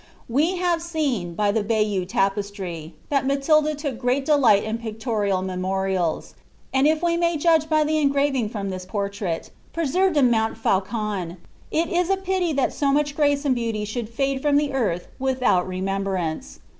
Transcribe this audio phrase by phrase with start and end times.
[0.27, 6.33] We have seen, by the Bayeux tapestry, that Matilda took great delight in pictorial memorials;
[6.73, 11.37] and if we may judge by the engraving from this portrait, preserved in Moat fiuGon,
[11.69, 15.07] it were a pity that so much grace and beauty should fade from the earth
[15.19, 16.61] without remembrance.